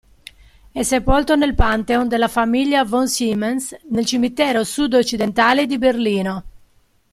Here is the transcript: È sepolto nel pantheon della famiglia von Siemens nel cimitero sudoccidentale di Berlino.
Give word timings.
È 0.71 0.81
sepolto 0.81 1.35
nel 1.35 1.53
pantheon 1.53 2.07
della 2.07 2.27
famiglia 2.27 2.83
von 2.83 3.07
Siemens 3.07 3.77
nel 3.89 4.03
cimitero 4.07 4.63
sudoccidentale 4.63 5.67
di 5.67 5.77
Berlino. 5.77 6.43